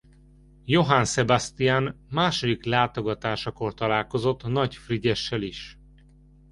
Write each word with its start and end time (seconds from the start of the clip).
Johann 0.65 1.03
Sebastian 1.05 2.05
második 2.09 2.65
látogatásakor 2.65 3.73
találkozott 3.73 4.43
Nagy 4.47 4.75
Frigyessel 4.75 5.41
is. 5.41 5.79